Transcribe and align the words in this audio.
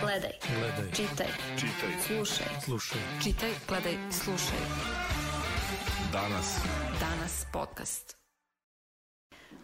Gledaj. 0.00 0.30
Gledaj. 0.58 0.92
Čitaj. 0.92 1.26
Čitaj. 1.60 1.90
Slušaj. 2.06 2.46
Slušaj. 2.64 3.00
Čitaj, 3.22 3.50
gledaj, 3.68 3.96
slušaj. 4.10 4.58
Danas. 6.12 6.58
Danas 7.00 7.46
podcast. 7.52 8.16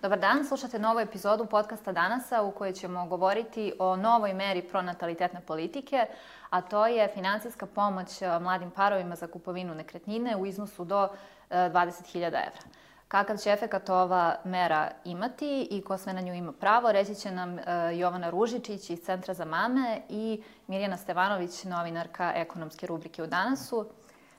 Dobar 0.03 0.19
dan, 0.19 0.45
slušate 0.45 0.79
novu 0.79 1.01
epizodu 1.01 1.47
podcasta 1.47 1.93
Danasa 1.93 2.43
u 2.43 2.51
kojoj 2.51 2.73
ćemo 2.73 3.07
govoriti 3.07 3.73
o 3.79 3.97
novoj 3.97 4.35
meri 4.35 4.63
pronatalitetne 4.63 5.41
politike, 5.41 6.07
a 6.51 6.61
to 6.61 6.87
je 6.87 7.11
finansijska 7.15 7.67
pomoć 7.67 8.23
e, 8.23 8.39
mladim 8.39 8.71
parovima 8.71 9.17
za 9.17 9.27
kupovinu 9.27 9.75
nekretnine 9.75 10.37
u 10.37 10.47
iznosu 10.47 10.85
do 10.85 11.09
e, 11.51 11.57
20.000 11.57 12.27
evra. 12.27 12.63
Kakav 13.11 13.37
će 13.37 13.51
efekat 13.53 13.89
ova 13.89 14.37
mera 14.45 14.91
imati 15.05 15.69
i 15.71 15.83
ko 15.83 15.99
sve 15.99 16.13
na 16.13 16.21
nju 16.21 16.35
ima 16.35 16.53
pravo, 16.53 16.93
reći 16.93 17.15
će 17.15 17.31
nam 17.31 17.59
e, 17.59 17.63
Jovana 17.97 18.31
Ružičić 18.31 18.91
iz 18.91 19.01
Centra 19.01 19.35
za 19.35 19.45
mame 19.45 20.01
i 20.09 20.43
Mirjana 20.67 20.97
Stevanović, 20.97 21.65
novinarka 21.65 22.33
ekonomske 22.35 22.87
rubrike 22.87 23.23
u 23.23 23.27
Danasu. 23.27 23.87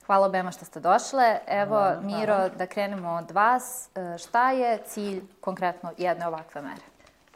Hvala 0.06 0.28
obema 0.28 0.52
što 0.52 0.66
ste 0.66 0.80
došle. 0.80 1.40
Evo, 1.48 1.76
Hvala, 1.76 2.02
Miro, 2.02 2.34
hvala. 2.36 2.50
da 2.50 2.66
krenemo 2.66 3.10
od 3.10 3.32
vas. 3.32 3.90
E, 3.96 4.18
Šta 4.18 4.52
je 4.52 4.78
cilj 4.86 5.22
konkretno 5.42 5.92
jedne 5.98 6.28
ovakve 6.28 6.62
mere? 6.62 6.82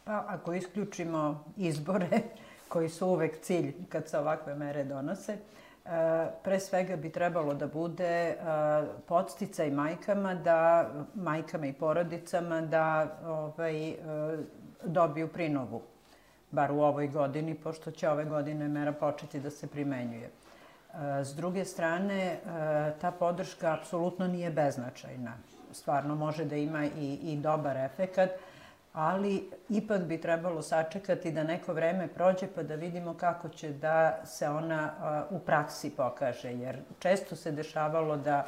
Pa 0.03 0.23
ako 0.27 0.53
isključimo 0.53 1.43
izbore, 1.57 2.21
koji 2.67 2.89
su 2.89 3.07
uvek 3.07 3.41
cilj 3.41 3.73
kad 3.89 4.09
se 4.09 4.19
ovakve 4.19 4.55
mere 4.55 4.83
donose, 4.83 5.33
e, 5.33 5.37
pre 6.43 6.59
svega 6.59 6.95
bi 6.95 7.09
trebalo 7.09 7.53
da 7.53 7.67
bude 7.67 8.05
e, 8.05 8.35
podsticaj 9.07 9.71
majkama 9.71 10.35
da 10.35 10.89
majkama 11.15 11.67
i 11.67 11.73
porodicama 11.73 12.61
da 12.61 13.17
ovaj 13.25 13.89
e, 13.89 13.95
dobiju 14.83 15.27
prinovu 15.27 15.81
bar 16.51 16.71
u 16.71 16.81
ovoj 16.81 17.07
godini 17.07 17.55
pošto 17.55 17.91
će 17.91 18.09
ove 18.09 18.25
godine 18.25 18.67
mera 18.67 18.91
početi 18.91 19.39
da 19.39 19.49
se 19.49 19.67
primenjuje. 19.67 20.29
E, 20.29 21.23
S 21.23 21.35
druge 21.35 21.65
strane, 21.65 22.39
ta 23.01 23.11
podrška 23.11 23.73
apsolutno 23.73 24.27
nije 24.27 24.49
beznačajna. 24.51 25.33
Stvarno 25.71 26.15
može 26.15 26.45
da 26.45 26.55
ima 26.55 26.85
i, 26.85 27.19
i 27.23 27.37
dobar 27.37 27.77
efekat, 27.77 28.29
ali 28.95 29.49
ipak 29.69 30.01
bi 30.01 30.21
trebalo 30.21 30.61
sačekati 30.61 31.31
da 31.31 31.43
neko 31.43 31.73
vreme 31.73 32.07
prođe 32.07 32.47
pa 32.55 32.63
da 32.63 32.75
vidimo 32.75 33.13
kako 33.13 33.49
će 33.49 33.69
da 33.69 34.25
se 34.25 34.49
ona 34.49 34.91
u 35.29 35.39
praksi 35.39 35.89
pokaže. 35.89 36.51
Jer 36.51 36.79
često 36.99 37.35
se 37.35 37.51
dešavalo 37.51 38.17
da 38.17 38.45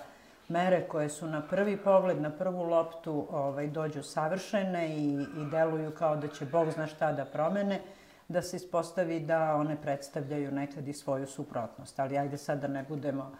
mere 0.48 0.88
koje 0.88 1.10
su 1.10 1.28
na 1.28 1.42
prvi 1.42 1.78
pogled, 1.78 2.22
na 2.22 2.32
prvu 2.32 2.64
loptu 2.64 3.28
ovaj, 3.32 3.68
dođu 3.68 4.04
savršene 4.04 4.90
i, 4.90 5.14
i 5.14 5.50
deluju 5.52 5.92
kao 5.92 6.16
da 6.16 6.28
će 6.28 6.46
Bog 6.46 6.72
zna 6.72 6.88
šta 6.88 7.12
da 7.12 7.26
promene, 7.26 7.82
da 8.28 8.42
se 8.42 8.58
ispostavi 8.58 9.20
da 9.20 9.56
one 9.56 9.82
predstavljaju 9.82 10.52
nekad 10.52 10.88
i 10.88 10.94
svoju 10.94 11.28
suprotnost. 11.28 12.00
Ali 12.00 12.18
ajde 12.18 12.38
sad 12.38 12.62
da 12.62 12.68
ne 12.68 12.86
budemo 12.90 13.32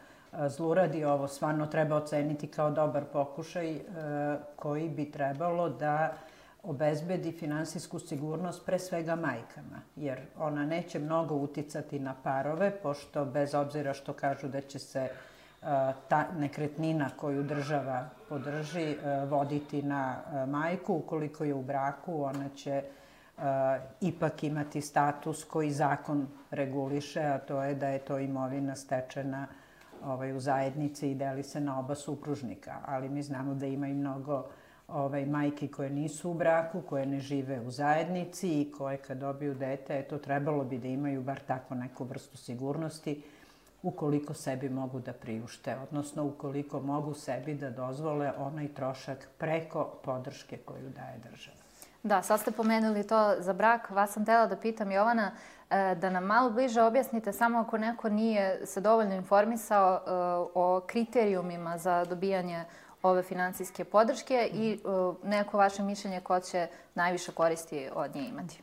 zluradi, 0.48 1.06
ovo 1.06 1.28
stvarno 1.28 1.66
treba 1.66 1.96
oceniti 1.96 2.48
kao 2.48 2.72
dobar 2.72 3.04
pokušaj 3.14 3.80
koji 4.56 4.90
bi 4.90 5.12
trebalo 5.12 5.70
da 5.70 6.14
obezbedi 6.64 7.32
finansijsku 7.32 8.00
sigurnost 8.00 8.66
pre 8.66 8.80
svega 8.80 9.16
majkama, 9.16 9.82
jer 9.96 10.20
ona 10.38 10.66
neće 10.66 11.00
mnogo 11.00 11.36
uticati 11.36 12.00
na 12.00 12.16
parove, 12.24 12.72
pošto 12.84 13.26
bez 13.26 13.56
obzira 13.56 13.94
što 13.94 14.14
kažu 14.14 14.48
da 14.48 14.62
će 14.62 14.80
se 14.80 15.10
ta 16.08 16.26
nekretnina 16.40 17.10
koju 17.18 17.44
država 17.44 18.10
podrži 18.30 18.98
voditi 19.30 19.82
na 19.82 20.16
majku, 20.48 20.94
ukoliko 20.94 21.44
je 21.44 21.54
u 21.54 21.62
braku, 21.62 22.24
ona 22.24 22.50
će 22.56 22.84
ipak 24.02 24.44
imati 24.44 24.82
status 24.82 25.44
koji 25.44 25.72
zakon 25.72 26.28
reguliše, 26.52 27.22
a 27.22 27.38
to 27.38 27.64
je 27.64 27.76
da 27.76 27.88
je 27.88 28.00
to 28.00 28.20
imovina 28.20 28.76
stečena 28.76 29.48
ovaj, 30.04 30.34
u 30.34 30.40
zajednici 30.40 31.12
i 31.12 31.16
deli 31.16 31.44
se 31.44 31.62
na 31.62 31.80
oba 31.80 31.96
supružnika. 31.96 32.76
Ali 32.86 33.10
mi 33.10 33.24
znamo 33.24 33.54
da 33.54 33.66
ima 33.66 33.88
i 33.88 33.94
mnogo 33.94 34.50
ovaj, 34.88 35.26
majke 35.26 35.68
koje 35.68 35.90
nisu 35.90 36.32
u 36.32 36.34
braku, 36.34 36.82
koje 36.82 37.06
ne 37.06 37.20
žive 37.20 37.60
u 37.60 37.72
zajednici 37.72 38.62
i 38.62 38.72
koje 38.72 38.98
kad 38.98 39.18
dobiju 39.18 39.54
dete, 39.54 40.00
eto, 40.00 40.18
trebalo 40.18 40.64
bi 40.64 40.78
da 40.78 40.88
imaju 40.88 41.22
bar 41.22 41.40
tako 41.40 41.76
neku 41.76 42.04
vrstu 42.04 42.38
sigurnosti 42.38 43.24
ukoliko 43.84 44.34
sebi 44.34 44.70
mogu 44.70 45.00
da 45.00 45.14
priušte, 45.14 45.76
odnosno 45.76 46.26
ukoliko 46.26 46.80
mogu 46.80 47.14
sebi 47.14 47.54
da 47.54 47.70
dozvole 47.70 48.32
onaj 48.38 48.68
trošak 48.68 49.28
preko 49.38 49.84
podrške 50.04 50.58
koju 50.58 50.90
daje 50.90 51.18
država. 51.32 51.58
Da, 52.04 52.22
sad 52.22 52.40
ste 52.40 52.52
pomenuli 52.52 53.08
to 53.08 53.36
za 53.40 53.54
brak. 53.54 53.90
Vas 53.90 54.14
sam 54.14 54.26
tela 54.26 54.48
da 54.48 54.56
pitam, 54.56 54.92
Jovana, 54.92 55.32
e, 55.70 55.96
da 55.96 56.10
nam 56.10 56.24
malo 56.24 56.50
bliže 56.50 56.82
objasnite 56.82 57.34
samo 57.34 57.60
ako 57.60 57.78
neko 57.78 58.10
nije 58.10 58.66
se 58.66 58.82
dovoljno 58.82 59.16
informisao 59.16 59.96
e, 59.96 60.00
o 60.54 60.82
kriterijumima 60.88 61.78
za 61.78 62.06
dobijanje 62.06 62.66
ove 63.08 63.24
finansijske 63.24 63.84
podrške 63.84 64.50
i 64.54 64.74
e, 64.74 64.78
neko 65.28 65.58
vaše 65.58 65.84
mišljenje 65.84 66.22
ko 66.22 66.40
će 66.40 66.68
najviše 66.96 67.32
koristi 67.32 67.90
od 67.96 68.16
nje 68.16 68.28
imati. 68.28 68.60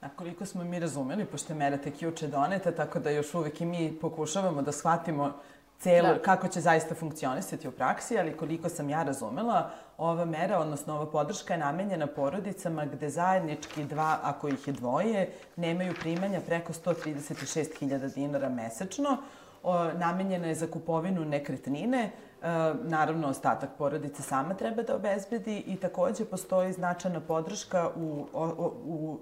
A 0.00 0.08
koliko 0.16 0.46
smo 0.46 0.64
mi 0.64 0.78
razumeli, 0.78 1.24
pošto 1.24 1.52
je 1.52 1.58
mera 1.58 1.76
tek 1.76 2.02
juče 2.02 2.26
doneta, 2.26 2.72
tako 2.72 2.98
da 2.98 3.10
još 3.10 3.34
uvek 3.34 3.60
i 3.60 3.66
mi 3.66 3.98
pokušavamo 4.00 4.62
da 4.62 4.72
shvatimo 4.72 5.32
celo, 5.78 6.08
Da. 6.08 6.22
kako 6.22 6.48
će 6.48 6.60
zaista 6.60 6.94
funkcionisati 6.94 7.68
u 7.68 7.70
praksi, 7.72 8.18
ali 8.18 8.36
koliko 8.36 8.68
sam 8.68 8.88
ja 8.90 9.02
razumela, 9.02 9.70
ova 9.98 10.24
mera, 10.24 10.58
odnosno 10.58 10.94
ova 10.94 11.06
podrška 11.10 11.54
je 11.54 11.58
namenjena 11.58 12.06
porodicama 12.06 12.84
gde 12.84 13.10
zajednički 13.10 13.84
dva, 13.84 14.18
ako 14.22 14.48
ih 14.48 14.66
je 14.68 14.72
dvoje, 14.72 15.30
nemaju 15.56 15.94
primanja 16.00 16.40
preko 16.40 16.72
136.000 16.72 18.14
dinara 18.14 18.48
mesečno. 18.48 19.16
O, 19.62 19.84
namenjena 19.92 20.46
je 20.46 20.54
za 20.54 20.66
kupovinu 20.66 21.24
nekretnine, 21.24 22.10
naravno 22.82 23.28
ostatak 23.28 23.70
porodice 23.78 24.22
sama 24.22 24.54
treba 24.54 24.82
da 24.82 24.96
obezbedi 24.96 25.62
i 25.66 25.76
takođe 25.76 26.24
postoji 26.24 26.72
značajna 26.72 27.20
podrška 27.20 27.90
u, 27.96 28.26
u 28.84 29.18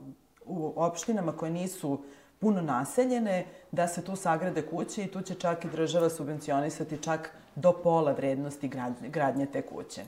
u 0.46 0.72
opštinama 0.76 1.32
koje 1.32 1.50
nisu 1.50 1.98
puno 2.38 2.62
naseljene, 2.62 3.44
da 3.70 3.88
se 3.88 4.04
tu 4.04 4.16
sagrade 4.16 4.62
kuće 4.62 5.04
i 5.04 5.10
tu 5.10 5.20
će 5.20 5.34
čak 5.34 5.64
i 5.64 5.68
država 5.68 6.10
subvencionisati 6.10 7.02
čak 7.02 7.30
do 7.54 7.72
pola 7.72 8.12
vrednosti 8.12 8.68
grad- 8.68 9.10
gradnje 9.10 9.46
te 9.46 9.62
kuće. 9.62 10.02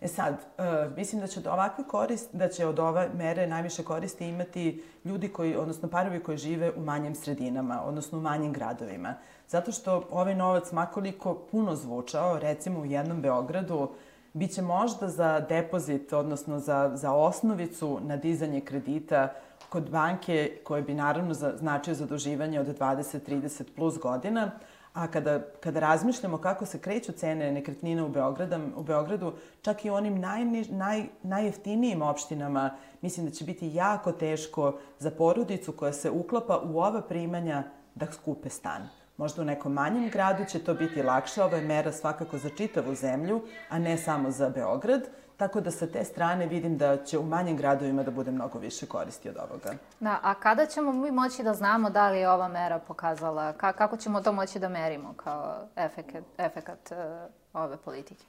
E 0.00 0.08
sad, 0.08 0.34
e, 0.34 0.88
mislim 0.96 1.20
da 1.20 1.26
će 1.26 1.40
od 1.40 1.46
ovakve 1.46 1.84
korist, 1.84 2.28
da 2.32 2.48
će 2.48 2.66
od 2.66 2.78
ove 2.78 3.10
mere 3.14 3.46
najviše 3.46 3.84
koristi 3.84 4.28
imati 4.28 4.82
ljudi 5.04 5.28
koji, 5.28 5.56
odnosno 5.56 5.88
parovi 5.88 6.22
koji 6.22 6.38
žive 6.38 6.72
u 6.76 6.80
manjim 6.80 7.14
sredinama, 7.14 7.82
odnosno 7.84 8.18
u 8.18 8.20
manjim 8.20 8.52
gradovima. 8.52 9.14
Zato 9.48 9.72
što 9.72 10.08
ovaj 10.10 10.34
novac, 10.34 10.72
makoliko 10.72 11.34
puno 11.34 11.76
zvučao, 11.76 12.38
recimo 12.38 12.80
u 12.80 12.84
jednom 12.84 13.22
Beogradu, 13.22 13.88
biće 14.32 14.62
možda 14.62 15.08
za 15.08 15.40
depozit, 15.40 16.12
odnosno 16.12 16.58
za, 16.58 16.90
za 16.94 17.12
osnovicu 17.12 18.00
na 18.02 18.16
dizanje 18.16 18.60
kredita 18.60 19.34
kod 19.68 19.90
banke 19.90 20.58
koje 20.64 20.82
bi 20.82 20.94
naravno 20.94 21.34
za, 21.34 21.56
značio 21.56 21.94
zaduživanje 21.94 22.60
od 22.60 22.78
20-30 22.78 23.62
plus 23.76 23.98
godina, 23.98 24.50
a 24.92 25.06
kada, 25.06 25.40
kada 25.60 25.80
razmišljamo 25.80 26.38
kako 26.38 26.66
se 26.66 26.78
kreću 26.78 27.12
cene 27.12 27.52
nekretnina 27.52 28.04
u, 28.04 28.08
Beograda, 28.08 28.60
u 28.76 28.82
Beogradu, 28.82 29.32
čak 29.62 29.84
i 29.84 29.90
u 29.90 29.94
onim 29.94 30.20
najni, 30.20 30.64
naj, 30.70 31.04
najjeftinijim 31.22 32.02
opštinama, 32.02 32.70
mislim 33.00 33.26
da 33.26 33.32
će 33.32 33.44
biti 33.44 33.74
jako 33.74 34.12
teško 34.12 34.78
za 34.98 35.10
porodicu 35.10 35.72
koja 35.72 35.92
se 35.92 36.10
uklapa 36.10 36.58
u 36.58 36.78
ova 36.78 37.02
primanja 37.02 37.62
da 37.94 38.06
skupe 38.12 38.48
stan. 38.48 38.88
Možda 39.16 39.42
u 39.42 39.44
nekom 39.44 39.72
manjem 39.72 40.10
gradu 40.10 40.44
će 40.44 40.58
to 40.58 40.74
biti 40.74 41.02
lakše, 41.02 41.42
ova 41.42 41.56
je 41.56 41.62
mera 41.62 41.92
svakako 41.92 42.38
za 42.38 42.48
čitavu 42.48 42.94
zemlju, 42.94 43.42
a 43.68 43.78
ne 43.78 43.98
samo 43.98 44.30
za 44.30 44.50
Beograd, 44.50 45.02
tako 45.38 45.60
da 45.60 45.70
sa 45.70 45.86
te 45.86 46.04
strane 46.04 46.46
vidim 46.46 46.78
da 46.78 47.04
će 47.04 47.18
u 47.18 47.22
manjim 47.22 47.56
gradovima 47.56 48.02
da 48.02 48.10
bude 48.10 48.30
mnogo 48.30 48.58
više 48.58 48.86
koristi 48.86 49.28
od 49.28 49.36
ovoga. 49.36 49.74
Da, 50.00 50.18
a 50.22 50.34
kada 50.34 50.66
ćemo 50.66 50.92
mi 50.92 51.10
moći 51.10 51.42
da 51.42 51.54
znamo 51.54 51.90
da 51.90 52.10
li 52.10 52.18
je 52.18 52.30
ova 52.30 52.48
mera 52.48 52.78
pokazala, 52.78 53.52
ka, 53.52 53.72
kako 53.72 53.96
ćemo 53.96 54.20
to 54.20 54.32
moći 54.32 54.58
da 54.58 54.68
merimo 54.68 55.14
kao 55.16 55.54
efekat, 55.76 56.24
efekat 56.38 56.92
e, 56.92 57.26
ove 57.52 57.76
politike? 57.76 58.24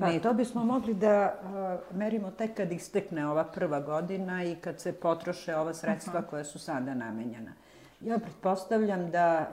Pa 0.00 0.18
to 0.22 0.32
bismo 0.32 0.64
mogli 0.64 0.94
da 0.94 1.34
uh, 1.34 1.96
merimo 1.96 2.30
tek 2.30 2.56
kad 2.56 2.72
istekne 2.72 3.26
ova 3.26 3.44
prva 3.44 3.80
godina 3.80 4.44
i 4.44 4.56
kad 4.56 4.80
se 4.80 4.92
potroše 4.92 5.56
ova 5.56 5.74
sredstva 5.74 6.22
koja 6.22 6.44
su 6.44 6.58
sada 6.58 6.94
namenjena. 6.94 7.52
Ja 8.04 8.18
pretpostavljam 8.18 9.10
da, 9.10 9.48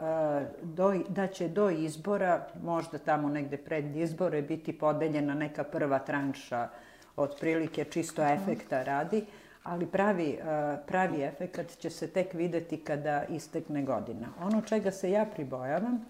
uh, 0.62 0.70
do, 0.70 0.94
da 1.10 1.28
će 1.28 1.48
do 1.48 1.70
izbora, 1.70 2.48
možda 2.64 2.98
tamo 2.98 3.30
negde 3.30 3.58
pred 3.58 3.96
izbore, 3.96 4.42
biti 4.42 4.78
podeljena 4.78 5.34
neka 5.34 5.64
prva 5.64 6.00
tranša 6.00 6.68
otprilike 7.16 7.84
čisto 7.84 8.24
efekta 8.24 8.84
radi, 8.84 9.26
ali 9.64 9.86
pravi, 9.86 10.40
uh, 10.40 10.80
pravi 10.88 11.22
efekat 11.22 11.68
će 11.68 11.90
se 11.90 12.08
tek 12.08 12.34
videti 12.34 12.78
kada 12.78 13.24
istekne 13.30 13.84
godina. 13.84 14.28
Ono 14.42 14.62
čega 14.62 14.92
se 14.92 15.12
ja 15.12 15.26
pribojavam, 15.26 16.06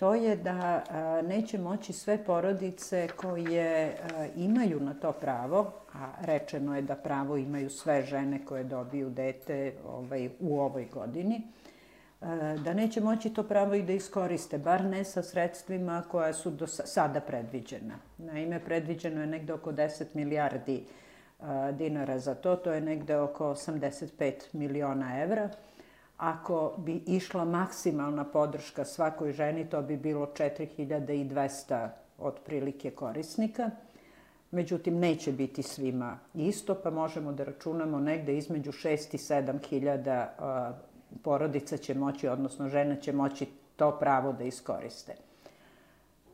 to 0.00 0.14
je 0.14 0.36
da 0.36 0.84
a, 0.90 1.22
neće 1.22 1.58
moći 1.58 1.92
sve 1.92 2.24
porodice 2.24 3.08
koje 3.16 3.96
imaju 4.36 4.80
na 4.80 4.94
to 4.94 5.12
pravo, 5.12 5.72
a 5.94 6.12
rečeno 6.22 6.76
je 6.76 6.82
da 6.82 6.94
pravo 6.94 7.36
imaju 7.36 7.70
sve 7.70 8.02
žene 8.02 8.44
koje 8.44 8.64
dobiju 8.64 9.10
dete 9.10 9.72
ovaj, 9.88 10.30
u 10.40 10.60
ovoj 10.60 10.86
godini, 10.92 11.42
da 12.64 12.74
neće 12.74 13.00
moći 13.00 13.34
to 13.34 13.42
pravo 13.42 13.74
i 13.74 13.82
da 13.82 13.92
iskoriste, 13.92 14.58
bar 14.58 14.84
ne 14.84 15.04
sa 15.04 15.22
sredstvima 15.22 16.02
koja 16.10 16.32
su 16.32 16.50
do 16.50 16.66
sada 16.66 17.20
predviđena. 17.20 17.94
Naime, 18.18 18.64
predviđeno 18.64 19.20
je 19.20 19.26
negde 19.26 19.52
oko 19.52 19.72
10 19.72 20.04
milijardi 20.14 20.84
dinara 21.72 22.18
za 22.18 22.34
to, 22.34 22.56
to 22.56 22.72
je 22.72 22.80
negde 22.80 23.16
oko 23.16 23.44
85 23.44 24.32
miliona 24.52 25.22
evra. 25.22 25.48
Ako 26.16 26.74
bi 26.78 27.02
išla 27.06 27.44
maksimalna 27.44 28.24
podrška 28.24 28.84
svakoj 28.84 29.32
ženi, 29.32 29.70
to 29.70 29.82
bi 29.82 29.96
bilo 29.96 30.26
4200 30.26 31.88
otprilike 32.18 32.90
korisnika. 32.90 33.70
Međutim, 34.50 34.98
neće 34.98 35.32
biti 35.32 35.62
svima 35.62 36.18
isto, 36.34 36.74
pa 36.74 36.90
možemo 36.90 37.32
da 37.32 37.44
računamo 37.44 38.00
negde 38.00 38.36
između 38.36 38.72
6 38.72 39.14
i 39.14 39.18
7 39.18 39.66
hiljada 39.68 40.34
porodica 41.22 41.76
će 41.76 41.94
moći, 41.94 42.28
odnosno 42.28 42.68
žena 42.68 42.96
će 42.96 43.12
moći 43.12 43.46
to 43.76 43.98
pravo 43.98 44.32
da 44.32 44.44
iskoriste. 44.44 45.14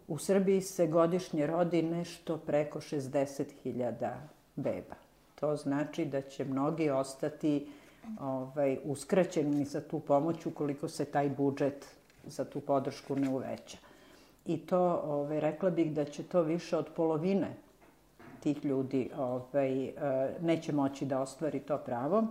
U 0.09 0.19
Srbiji 0.19 0.61
se 0.61 0.87
godišnje 0.87 1.47
rodi 1.47 1.83
nešto 1.83 2.37
preko 2.37 2.81
60.000 2.81 4.13
beba. 4.57 4.95
To 5.35 5.57
znači 5.57 6.05
da 6.05 6.21
će 6.23 6.45
mnogi 6.45 6.91
ostati 6.91 7.69
ovaj, 8.21 8.79
uskraćeni 8.85 9.65
za 9.65 9.81
tu 9.81 10.01
pomoć 10.01 10.47
ukoliko 10.47 10.89
se 10.89 11.05
taj 11.05 11.29
budžet 11.29 11.87
za 12.27 12.45
tu 12.45 12.61
podršku 12.61 13.17
ne 13.17 13.29
uveća. 13.29 13.79
I 14.47 14.59
to, 14.59 15.03
ovaj, 15.05 15.41
rekla 15.41 15.71
bih 15.71 15.93
da 15.93 16.05
će 16.05 16.23
to 16.23 16.43
više 16.43 16.77
od 16.77 16.87
polovine 16.97 17.49
tih 18.41 18.65
ljudi 18.65 19.11
ovaj, 19.19 19.85
eh, 19.85 19.93
neće 20.41 20.73
moći 20.73 21.05
da 21.05 21.21
ostvari 21.21 21.61
to 21.61 21.79
pravo. 21.79 22.27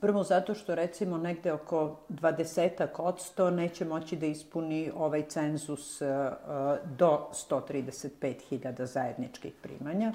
Prvo 0.00 0.22
zato 0.22 0.54
što 0.54 0.74
recimo 0.74 1.18
negde 1.18 1.52
oko 1.52 1.96
20 2.08 2.86
od 2.98 3.14
100 3.36 3.50
neće 3.50 3.84
moći 3.84 4.16
da 4.16 4.26
ispuni 4.26 4.90
ovaj 4.96 5.22
cenzus 5.22 6.02
eh, 6.02 6.30
do 6.98 7.28
135.000 7.32 8.84
zajedničkih 8.84 9.52
primanja 9.62 10.12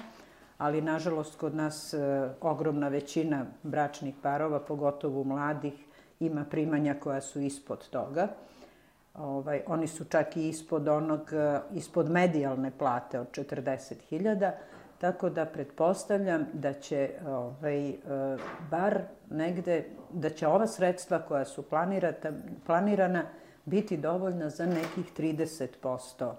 ali 0.62 0.80
nažalost 0.80 1.38
kod 1.38 1.54
nas 1.54 1.94
e, 1.94 1.98
ogromna 2.40 2.88
većina 2.88 3.46
bračnih 3.62 4.14
parova, 4.22 4.60
pogotovo 4.60 5.24
mladih, 5.24 5.72
ima 6.20 6.44
primanja 6.44 6.94
koja 7.00 7.20
su 7.20 7.40
ispod 7.40 7.88
toga. 7.88 8.28
Ovaj, 9.14 9.62
oni 9.66 9.86
su 9.86 10.04
čak 10.04 10.36
i 10.36 10.48
ispod 10.48 10.88
onog, 10.88 11.32
e, 11.32 11.60
ispod 11.74 12.10
medijalne 12.10 12.70
plate 12.78 13.20
od 13.20 13.26
40.000, 13.30 14.50
tako 15.02 15.30
da 15.30 15.44
pretpostavljam 15.44 16.46
da 16.52 16.72
će 16.72 17.10
ovaj, 17.26 17.88
e, 17.88 17.96
bar 18.70 19.00
negde, 19.30 19.84
da 20.12 20.30
će 20.30 20.46
ova 20.46 20.66
sredstva 20.66 21.18
koja 21.18 21.44
su 21.44 21.62
planirata, 21.62 22.32
planirana 22.66 23.24
biti 23.64 23.96
dovoljna 23.96 24.50
za 24.50 24.66
nekih 24.66 25.12
30% 25.18 26.32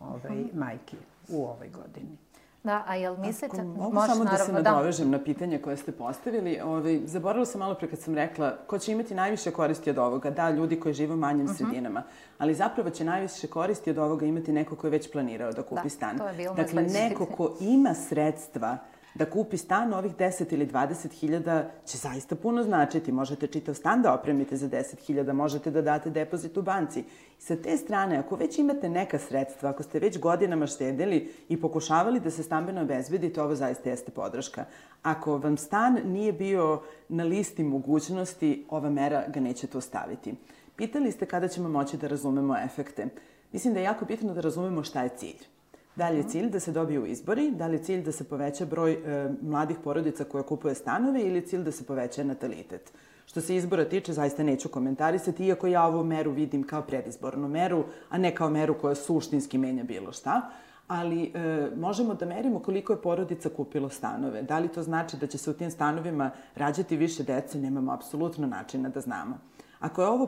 ovaj, 0.00 0.44
majki 0.52 0.96
u 1.28 1.44
ovoj 1.44 1.68
godini. 1.68 2.16
Da, 2.62 2.84
a 2.86 2.94
jel 2.94 3.16
mislite... 3.16 3.56
Ako 3.56 3.64
mogu 3.64 3.94
Možeš, 3.94 4.12
samo 4.12 4.24
da 4.24 4.36
se 4.36 4.52
da. 4.52 4.62
nadovežem 4.62 5.10
da. 5.10 5.18
na 5.18 5.24
pitanje 5.24 5.58
koje 5.58 5.76
ste 5.76 5.92
postavili. 5.92 6.60
Ovaj, 6.64 7.00
zaboravila 7.04 7.46
sam 7.46 7.58
malo 7.58 7.74
pre 7.74 7.88
kad 7.88 7.98
sam 7.98 8.14
rekla 8.14 8.56
ko 8.66 8.78
će 8.78 8.92
imati 8.92 9.14
najviše 9.14 9.50
koristi 9.50 9.90
od 9.90 9.98
ovoga. 9.98 10.30
Da, 10.30 10.50
ljudi 10.50 10.80
koji 10.80 10.94
žive 10.94 11.14
u 11.14 11.16
manjim 11.16 11.46
uh 11.46 11.52
mhm. 11.52 11.62
-huh. 11.62 11.66
sredinama. 11.66 12.02
Ali 12.38 12.54
zapravo 12.54 12.90
će 12.90 13.04
najviše 13.04 13.46
koristi 13.46 13.90
od 13.90 13.98
ovoga 13.98 14.26
imati 14.26 14.52
neko 14.52 14.76
ko 14.76 14.86
je 14.86 14.90
već 14.90 15.12
planirao 15.12 15.52
da 15.52 15.62
kupi 15.62 15.82
da, 15.82 15.88
stan. 15.88 16.18
To 16.18 16.28
je 16.28 16.34
bilo 16.34 16.54
dakle, 16.54 16.82
neko 16.82 17.26
ko 17.26 17.56
ima 17.60 17.94
sredstva 17.94 18.78
da 19.14 19.30
kupi 19.30 19.56
stan 19.56 19.94
ovih 19.94 20.16
10 20.16 20.52
ili 20.54 20.66
20 20.66 21.12
hiljada 21.12 21.70
će 21.86 21.98
zaista 21.98 22.36
puno 22.36 22.62
značiti. 22.62 23.12
Možete 23.12 23.46
čitav 23.46 23.74
stan 23.74 24.02
da 24.02 24.14
opremite 24.14 24.56
za 24.56 24.68
10 24.68 25.06
hiljada, 25.06 25.32
možete 25.32 25.70
da 25.70 25.82
date 25.82 26.10
depozit 26.10 26.56
u 26.56 26.62
banci. 26.62 27.00
I 27.38 27.42
sa 27.42 27.56
te 27.56 27.76
strane, 27.76 28.16
ako 28.16 28.36
već 28.36 28.58
imate 28.58 28.88
neka 28.88 29.18
sredstva, 29.18 29.70
ako 29.70 29.82
ste 29.82 29.98
već 29.98 30.18
godinama 30.18 30.66
štedili 30.66 31.32
i 31.48 31.60
pokušavali 31.60 32.20
da 32.20 32.30
se 32.30 32.42
stambeno 32.42 32.82
obezbedite, 32.82 33.42
ovo 33.42 33.54
zaista 33.54 33.90
jeste 33.90 34.10
podrška. 34.10 34.64
Ako 35.02 35.38
vam 35.38 35.56
stan 35.56 36.00
nije 36.04 36.32
bio 36.32 36.82
na 37.08 37.24
listi 37.24 37.64
mogućnosti, 37.64 38.66
ova 38.68 38.90
mera 38.90 39.24
ga 39.28 39.40
neće 39.40 39.66
to 39.66 39.80
staviti. 39.80 40.34
Pitali 40.76 41.12
ste 41.12 41.26
kada 41.26 41.48
ćemo 41.48 41.68
moći 41.68 41.96
da 41.96 42.06
razumemo 42.06 42.56
efekte. 42.64 43.06
Mislim 43.52 43.74
da 43.74 43.80
je 43.80 43.84
jako 43.84 44.04
bitno 44.04 44.34
da 44.34 44.40
razumemo 44.40 44.82
šta 44.84 45.02
je 45.02 45.08
cilj. 45.08 45.59
Da 45.96 46.08
li 46.08 46.16
je 46.16 46.28
cilj 46.28 46.50
da 46.50 46.60
se 46.60 46.72
dobiju 46.72 47.06
izbori, 47.06 47.50
da 47.50 47.66
li 47.66 47.74
je 47.74 47.82
cilj 47.82 48.02
da 48.02 48.12
se 48.12 48.24
poveća 48.24 48.66
broj 48.66 48.92
e, 48.92 49.30
mladih 49.42 49.76
porodica 49.84 50.24
koje 50.24 50.44
kupuje 50.44 50.74
stanove 50.74 51.20
ili 51.20 51.34
je 51.34 51.46
cilj 51.46 51.62
da 51.62 51.72
se 51.72 51.84
poveća 51.84 52.24
natalitet. 52.24 52.92
Što 53.26 53.40
se 53.40 53.56
izbora 53.56 53.84
tiče, 53.84 54.12
zaista 54.12 54.42
neću 54.42 54.68
komentarisati, 54.68 55.46
iako 55.46 55.66
ja 55.66 55.86
ovu 55.86 56.04
meru 56.04 56.30
vidim 56.30 56.62
kao 56.62 56.82
predizbornu 56.82 57.48
meru, 57.48 57.84
a 58.08 58.18
ne 58.18 58.34
kao 58.34 58.50
meru 58.50 58.74
koja 58.78 58.94
suštinski 58.94 59.58
menja 59.58 59.84
bilo 59.84 60.12
šta 60.12 60.50
ali 60.90 61.32
e, 61.34 61.70
možemo 61.76 62.14
da 62.14 62.26
merimo 62.26 62.58
koliko 62.58 62.92
je 62.92 63.02
porodica 63.02 63.48
kupilo 63.48 63.88
stanove. 63.88 64.42
Da 64.42 64.58
li 64.58 64.68
to 64.68 64.82
znači 64.82 65.16
da 65.16 65.26
će 65.26 65.38
se 65.38 65.50
u 65.50 65.54
tim 65.54 65.70
stanovima 65.70 66.30
rađati 66.54 66.96
više 66.96 67.22
dece, 67.22 67.58
nemamo 67.58 67.92
apsolutno 67.92 68.46
načina 68.46 68.88
da 68.88 69.00
znamo. 69.00 69.38
Ako 69.80 70.02
je 70.02 70.08
ovo 70.08 70.26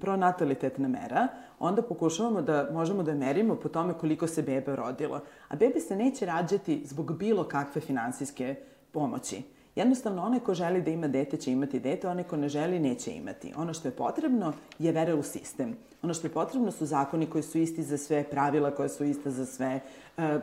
pronatalitetna 0.00 0.88
mera, 0.88 1.28
onda 1.58 1.82
pokušavamo 1.82 2.42
da 2.42 2.68
možemo 2.72 3.02
da 3.02 3.14
merimo 3.14 3.54
po 3.54 3.68
tome 3.68 3.94
koliko 3.94 4.26
se 4.26 4.42
bebe 4.42 4.76
rodilo. 4.76 5.20
A 5.48 5.56
bebe 5.56 5.80
se 5.80 5.96
neće 5.96 6.26
rađati 6.26 6.82
zbog 6.84 7.18
bilo 7.18 7.44
kakve 7.44 7.80
finansijske 7.80 8.54
pomoći. 8.92 9.42
Jednostavno, 9.76 10.22
onaj 10.22 10.40
ko 10.40 10.54
želi 10.54 10.82
da 10.82 10.90
ima 10.90 11.08
dete 11.08 11.36
će 11.36 11.52
imati 11.52 11.80
dete, 11.80 12.08
onaj 12.08 12.24
ko 12.24 12.36
ne 12.36 12.48
želi 12.48 12.78
neće 12.78 13.10
imati. 13.10 13.52
Ono 13.56 13.74
što 13.74 13.88
je 13.88 13.92
potrebno 13.92 14.52
je 14.78 14.92
vera 14.92 15.14
u 15.14 15.22
sistem. 15.22 15.76
Ono 16.02 16.14
što 16.14 16.26
je 16.26 16.32
potrebno 16.32 16.70
su 16.70 16.86
zakoni 16.86 17.26
koji 17.26 17.42
su 17.42 17.58
isti 17.58 17.82
za 17.82 17.98
sve, 17.98 18.24
pravila 18.24 18.70
koje 18.70 18.88
su 18.88 19.04
ista 19.04 19.30
za 19.30 19.46
sve, 19.46 19.80
e, 20.16 20.40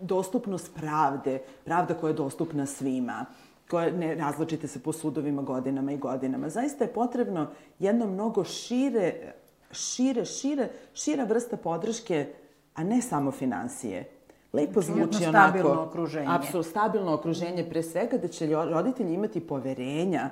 dostupnost 0.00 0.74
pravde, 0.74 1.38
pravda 1.64 1.94
koja 1.94 2.10
je 2.10 2.14
dostupna 2.14 2.66
svima 2.66 3.26
koje 3.70 3.92
ne 3.92 4.14
razločite 4.14 4.68
se 4.68 4.82
po 4.82 4.92
sudovima 4.92 5.42
godinama 5.42 5.92
i 5.92 5.96
godinama. 5.96 6.48
Zaista 6.48 6.84
je 6.84 6.92
potrebno 6.92 7.50
jedno 7.78 8.06
mnogo 8.06 8.44
šire, 8.44 9.32
šire, 9.72 10.24
šire, 10.24 10.68
šira 10.94 11.24
vrsta 11.24 11.56
podrške, 11.56 12.26
a 12.74 12.84
ne 12.84 13.02
samo 13.02 13.30
finansije. 13.30 14.08
Lepo 14.52 14.80
znači, 14.80 14.86
zvuči 14.86 15.22
jedno 15.22 15.38
onako... 15.38 15.58
stabilno 15.58 15.82
okruženje. 15.82 16.26
Apsolutno, 16.28 16.70
stabilno 16.70 17.14
okruženje, 17.14 17.66
pre 17.70 17.82
svega 17.82 18.16
da 18.18 18.28
će 18.28 18.46
roditelji 18.46 19.14
imati 19.14 19.40
poverenja 19.40 20.30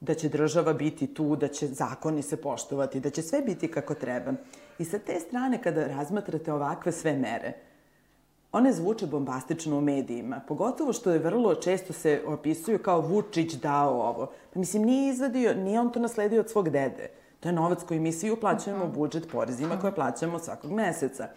da 0.00 0.14
će 0.14 0.28
država 0.28 0.72
biti 0.72 1.06
tu, 1.06 1.36
da 1.36 1.48
će 1.48 1.66
zakoni 1.66 2.22
se 2.22 2.36
poštovati, 2.36 3.00
da 3.00 3.10
će 3.10 3.22
sve 3.22 3.40
biti 3.42 3.70
kako 3.70 3.94
treba. 3.94 4.32
I 4.78 4.84
sa 4.84 4.98
te 4.98 5.20
strane, 5.20 5.62
kada 5.62 5.86
razmatrate 5.86 6.52
ovakve 6.52 6.92
sve 6.92 7.16
mere, 7.16 7.52
one 8.54 8.72
zvuče 8.72 9.06
bombastično 9.06 9.78
u 9.78 9.80
medijima, 9.80 10.40
pogotovo 10.48 10.92
što 10.92 11.10
je 11.10 11.18
vrlo 11.18 11.54
često 11.54 11.92
se 11.92 12.22
opisuju 12.26 12.78
kao 12.78 13.00
Vučić 13.00 13.52
dao 13.54 13.90
ovo. 13.90 14.30
Pa 14.52 14.58
mislim, 14.58 14.82
nije 14.82 15.10
izvadio, 15.10 15.54
nije 15.54 15.80
on 15.80 15.90
to 15.92 16.00
nasledio 16.00 16.40
od 16.40 16.50
svog 16.50 16.70
dede. 16.70 17.10
To 17.40 17.48
je 17.48 17.52
novac 17.52 17.82
koji 17.88 18.00
mi 18.00 18.12
svi 18.12 18.30
uplaćujemo 18.30 18.84
u 18.84 18.92
budžet 18.92 19.28
porezima 19.32 19.80
koje 19.80 19.94
plaćamo 19.94 20.38
svakog 20.38 20.72
meseca. 20.72 21.28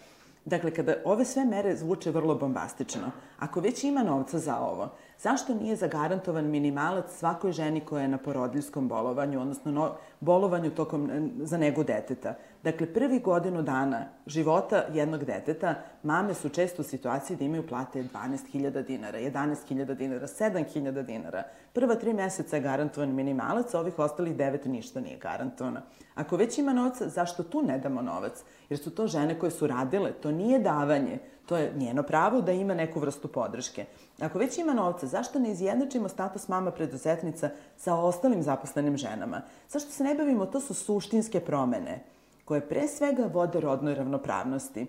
Dakle, 0.45 0.71
kada 0.71 0.95
ove 1.05 1.25
sve 1.25 1.45
mere 1.45 1.75
zvuče 1.75 2.11
vrlo 2.11 2.35
bombastično, 2.35 3.11
ako 3.39 3.59
već 3.59 3.83
ima 3.83 4.03
novca 4.03 4.39
za 4.39 4.59
ovo, 4.59 4.89
zašto 5.19 5.53
nije 5.53 5.75
zagarantovan 5.75 6.45
minimalac 6.45 7.11
svakoj 7.11 7.51
ženi 7.51 7.79
koja 7.79 8.01
je 8.01 8.07
na 8.07 8.17
porodiljskom 8.17 8.87
bolovanju, 8.87 9.41
odnosno 9.41 9.71
no, 9.71 9.95
bolovanju 10.19 10.71
tokom, 10.71 11.31
za 11.41 11.57
negu 11.57 11.83
deteta? 11.83 12.35
Dakle, 12.63 12.93
prvi 12.93 13.19
godinu 13.19 13.61
dana 13.61 14.05
života 14.25 14.83
jednog 14.93 15.25
deteta, 15.25 15.75
mame 16.03 16.33
su 16.33 16.49
često 16.49 16.81
u 16.81 16.85
situaciji 16.85 17.37
da 17.37 17.45
imaju 17.45 17.67
plate 17.67 18.03
12.000 18.03 18.85
dinara, 18.85 19.19
11.000 19.19 19.95
dinara, 19.95 20.27
7.000 20.27 21.05
dinara. 21.05 21.43
Prva 21.73 21.95
tri 21.95 22.13
meseca 22.13 22.55
je 22.55 22.61
garantovan 22.61 23.13
minimalac, 23.13 23.73
a 23.73 23.79
ovih 23.79 23.99
ostalih 23.99 24.35
devet 24.35 24.65
ništa 24.65 24.99
nije 24.99 25.17
garantovano. 25.17 25.81
Ako 26.15 26.37
već 26.37 26.57
ima 26.57 26.73
novca, 26.73 27.09
zašto 27.09 27.43
tu 27.43 27.61
ne 27.61 27.77
damo 27.79 28.01
novac? 28.01 28.43
Jer 28.69 28.79
su 28.79 28.95
to 28.95 29.07
žene 29.07 29.39
koje 29.39 29.51
su 29.51 29.67
radile, 29.67 30.11
to 30.11 30.31
nije 30.31 30.59
davanje, 30.59 31.19
to 31.47 31.57
je 31.57 31.73
njeno 31.75 32.03
pravo 32.03 32.41
da 32.41 32.51
ima 32.51 32.73
neku 32.73 32.99
vrstu 32.99 33.27
podrške. 33.27 33.85
Ako 34.21 34.39
već 34.39 34.57
ima 34.57 34.73
novca, 34.73 35.07
zašto 35.07 35.39
ne 35.39 35.51
izjednačimo 35.51 36.09
status 36.09 36.47
mama 36.47 36.71
preduzetnica 36.71 37.49
sa 37.77 37.95
ostalim 37.95 38.43
zaposlenim 38.43 38.97
ženama? 38.97 39.41
Zašto 39.69 39.91
se 39.91 40.03
ne 40.03 40.15
bavimo, 40.15 40.45
to 40.45 40.59
su 40.59 40.73
suštinske 40.73 41.39
promene 41.39 42.03
koje 42.45 42.61
pre 42.61 42.87
svega 42.87 43.29
vode 43.33 43.59
rodnoj 43.59 43.95
ravnopravnosti. 43.95 44.85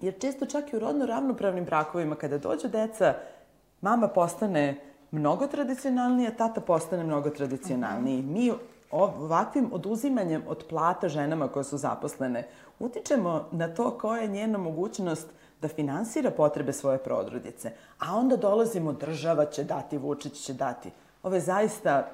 Jer 0.00 0.14
često 0.20 0.46
čak 0.46 0.72
i 0.72 0.76
u 0.76 0.78
rodno 0.78 1.06
ravnopravnim 1.06 1.64
brakovima, 1.64 2.16
kada 2.16 2.38
dođu 2.38 2.68
deca, 2.68 3.14
mama 3.80 4.08
postane 4.08 4.80
mnogo 5.10 5.46
tradicionalnija, 5.46 6.30
tata 6.30 6.60
postane 6.60 7.04
mnogo 7.04 7.30
tradicionalniji. 7.30 8.22
Mi 8.22 8.52
ovakvim 8.90 9.70
oduzimanjem 9.72 10.42
od 10.48 10.64
plata 10.68 11.08
ženama 11.08 11.48
koje 11.48 11.64
su 11.64 11.78
zaposlene 11.78 12.48
utičemo 12.78 13.48
na 13.52 13.74
to 13.74 13.90
koja 13.90 14.22
je 14.22 14.28
njena 14.28 14.58
mogućnost 14.58 15.28
da 15.66 15.74
finansira 15.74 16.30
potrebe 16.30 16.72
svoje 16.72 16.98
prodrudice. 16.98 17.72
A 17.98 18.16
onda 18.16 18.36
dolazimo, 18.36 18.92
država 18.92 19.46
će 19.46 19.64
dati, 19.64 19.98
Vučić 19.98 20.44
će 20.44 20.52
dati. 20.52 20.90
Ovo 21.22 21.34
je 21.34 21.40
zaista 21.40 22.06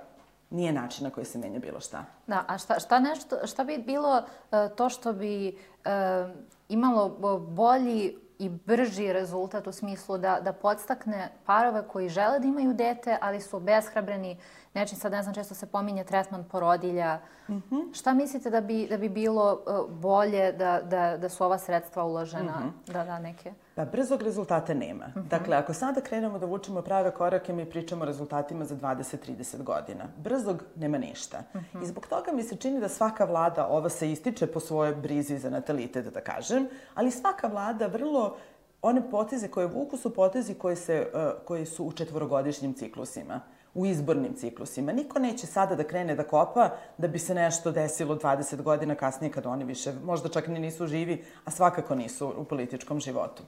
nije 0.50 0.72
način 0.72 1.04
na 1.04 1.10
koji 1.10 1.26
se 1.26 1.38
menja 1.38 1.58
bilo 1.58 1.80
šta. 1.80 2.04
Da, 2.26 2.44
a 2.48 2.58
šta, 2.58 2.80
šta, 2.80 2.98
nešto, 2.98 3.46
šta 3.46 3.64
bi 3.64 3.78
bilo 3.78 4.18
uh, 4.18 4.58
to 4.76 4.88
što 4.88 5.12
bi 5.12 5.48
uh, 5.48 6.30
imalo 6.68 7.08
bolji 7.38 8.16
i 8.38 8.48
brži 8.48 9.12
rezultat 9.12 9.66
u 9.66 9.72
smislu 9.72 10.18
da, 10.18 10.40
da 10.40 10.52
podstakne 10.52 11.32
parove 11.46 11.82
koji 11.88 12.08
žele 12.08 12.38
da 12.38 12.46
imaju 12.46 12.74
dete, 12.74 13.18
ali 13.20 13.40
su 13.40 13.56
obeshrabreni 13.56 14.36
nečim, 14.74 14.98
sad 14.98 15.12
ne 15.12 15.22
znam, 15.22 15.34
često 15.34 15.54
se 15.54 15.66
pominje 15.66 16.04
tretman 16.04 16.44
porodilja. 16.44 17.20
Mm 17.48 17.54
-hmm. 17.54 17.94
Šta 17.94 18.14
mislite 18.14 18.50
da 18.50 18.60
bi, 18.60 18.86
da 18.90 18.96
bi 18.96 19.08
bilo 19.08 19.62
uh, 19.66 19.90
bolje 19.90 20.52
da, 20.52 20.80
da, 20.82 21.16
da 21.16 21.28
su 21.28 21.44
ova 21.44 21.58
sredstva 21.58 22.04
uložena, 22.04 22.60
mm 22.60 22.74
-hmm. 22.86 22.92
da 22.92 23.04
da 23.04 23.18
neke? 23.18 23.52
Pa 23.74 23.84
brzog 23.84 24.22
rezultata 24.22 24.74
nema. 24.74 25.06
Mm 25.06 25.12
-hmm. 25.20 25.28
Dakle, 25.28 25.56
ako 25.56 25.74
sada 25.74 26.00
krenemo 26.00 26.38
da 26.38 26.46
vučemo 26.46 26.82
prave 26.82 27.10
korake, 27.10 27.52
mi 27.52 27.70
pričamo 27.70 28.02
o 28.02 28.06
rezultatima 28.06 28.64
za 28.64 28.76
20-30 28.76 29.62
godina. 29.62 30.04
Brzog 30.16 30.64
nema 30.76 30.98
ništa. 30.98 31.42
Mm 31.54 31.58
-hmm. 31.58 31.82
I 31.82 31.86
zbog 31.86 32.06
toga 32.06 32.32
mi 32.32 32.42
se 32.42 32.56
čini 32.56 32.80
da 32.80 32.88
svaka 32.88 33.24
vlada, 33.24 33.66
ova 33.66 33.88
se 33.88 34.12
ističe 34.12 34.46
po 34.46 34.60
svojoj 34.60 34.94
brizi 34.94 35.38
za 35.38 35.50
natalitet, 35.50 36.14
da 36.14 36.20
kažem, 36.20 36.68
ali 36.94 37.10
svaka 37.10 37.46
vlada 37.46 37.86
vrlo 37.86 38.36
one 38.82 39.10
poteze 39.10 39.48
koje 39.48 39.66
vuku 39.66 39.96
su 39.96 40.14
potezi 40.14 40.54
koji, 40.54 40.76
se, 40.76 41.10
uh, 41.14 41.46
koji 41.46 41.66
su 41.66 41.84
u 41.84 41.92
četvorogodišnjim 41.92 42.74
ciklusima 42.74 43.40
u 43.74 43.86
izbornim 43.86 44.34
ciklusima. 44.34 44.92
Niko 44.92 45.18
neće 45.18 45.46
sada 45.46 45.74
da 45.74 45.84
krene 45.84 46.14
da 46.14 46.24
kopa 46.24 46.70
da 46.98 47.08
bi 47.08 47.18
se 47.18 47.34
nešto 47.34 47.72
desilo 47.72 48.16
20 48.16 48.62
godina 48.62 48.94
kasnije 48.94 49.32
kad 49.32 49.46
oni 49.46 49.64
više 49.64 49.92
možda 50.04 50.28
čak 50.28 50.48
ni 50.48 50.60
nisu 50.60 50.86
živi, 50.86 51.24
a 51.44 51.50
svakako 51.50 51.94
nisu 51.94 52.34
u 52.36 52.44
političkom 52.44 53.00
životu. 53.00 53.42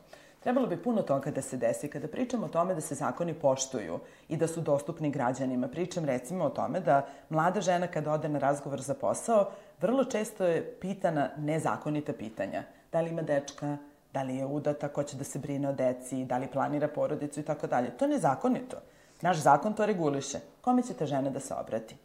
Trebalo 0.45 0.67
bi 0.67 0.77
puno 0.77 1.03
toga 1.03 1.31
da 1.31 1.43
se 1.43 1.57
desi. 1.57 1.89
Kada 1.89 2.09
pričamo 2.09 2.47
o 2.47 2.49
tome 2.49 2.75
da 2.75 2.81
se 2.81 2.95
zakoni 2.95 3.35
poštuju 3.35 3.99
i 4.29 4.37
da 4.37 4.47
su 4.47 4.61
dostupni 4.61 5.11
građanima, 5.11 5.69
pričam 5.69 6.05
recimo 6.05 6.45
o 6.45 6.51
tome 6.51 6.81
da 6.81 7.07
mlada 7.29 7.61
žena 7.61 7.87
kada 7.87 8.13
ode 8.13 8.29
na 8.29 8.39
razgovor 8.39 8.81
za 8.81 8.95
posao, 8.95 9.51
vrlo 9.81 10.05
često 10.05 10.45
je 10.45 10.77
pitana 10.81 11.31
nezakonita 11.37 12.13
pitanja. 12.13 12.63
Da 12.93 13.01
li 13.01 13.11
ima 13.11 13.23
dečka, 13.23 13.77
da 14.13 14.23
li 14.23 14.37
je 14.37 14.47
udata, 14.47 14.89
ko 14.89 15.03
će 15.03 15.17
da 15.17 15.25
se 15.25 15.39
brine 15.39 15.69
o 15.69 15.73
deci, 15.73 16.25
da 16.25 16.39
li 16.39 16.47
planira 16.53 16.89
porodicu 16.89 17.41
i 17.41 17.43
tako 17.43 17.67
dalje. 17.67 17.91
To 17.91 18.05
je 18.05 18.09
nezakonito. 18.09 18.77
Naš 19.21 19.37
zakon 19.37 19.73
to 19.73 19.87
reguliše. 19.87 20.41
Kome 20.61 20.83
će 20.83 20.95
te 20.95 21.07
žene 21.07 21.31
da 21.31 21.41
se 21.41 21.55
obrati? 21.55 21.97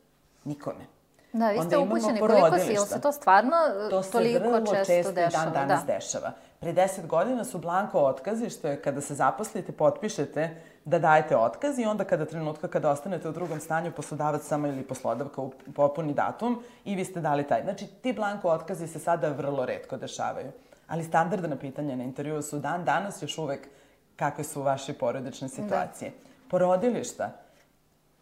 Nikome. 0.44 0.86
Da, 1.34 1.50
vi 1.50 1.60
ste 1.68 1.78
upućeni. 1.78 2.20
Koliko 2.20 2.60
si, 2.60 2.74
ili 2.74 2.88
se 2.88 3.02
to 3.02 3.12
stvarno 3.12 3.56
to 3.90 4.02
toliko 4.02 4.60
često, 4.60 4.86
često 4.86 5.12
dešava? 5.12 5.44
dan 5.44 5.54
danas 5.54 5.86
da. 5.86 5.94
dešava. 5.94 6.32
Pre 6.60 6.74
deset 6.74 7.08
godina 7.08 7.44
su 7.44 7.58
blanko 7.58 8.00
otkazi, 8.00 8.50
što 8.50 8.68
je 8.68 8.82
kada 8.82 9.02
se 9.02 9.16
zaposlite, 9.16 9.72
potpišete 9.72 10.62
da 10.86 11.00
dajete 11.00 11.38
otkaz 11.38 11.80
i 11.80 11.86
onda 11.86 12.04
kada 12.04 12.26
trenutka 12.26 12.68
kada 12.68 12.90
ostanete 12.90 13.30
u 13.30 13.32
drugom 13.32 13.60
stanju, 13.60 13.92
poslodavac 13.92 14.44
samo 14.44 14.68
ili 14.68 14.84
poslodavka 14.84 15.42
popuni 15.76 16.14
datum 16.14 16.64
i 16.86 16.96
vi 16.96 17.06
ste 17.06 17.22
dali 17.22 17.48
taj. 17.48 17.64
Znači, 17.64 17.88
ti 17.88 18.14
blanko 18.14 18.50
otkazi 18.50 18.88
se 18.88 19.00
sada 19.00 19.30
vrlo 19.30 19.66
redko 19.66 19.98
dešavaju. 19.98 20.52
Ali 20.88 21.04
standardna 21.04 21.56
pitanja 21.56 21.96
na 21.96 22.04
intervjuu 22.04 22.42
su 22.42 22.60
dan 22.60 22.86
danas 22.86 23.22
još 23.22 23.38
uvek 23.38 23.68
kakve 24.16 24.44
su 24.44 24.62
vaše 24.62 24.94
porodične 24.94 25.50
situacije. 25.50 26.12
Da 26.12 26.29
porodilišta 26.50 27.32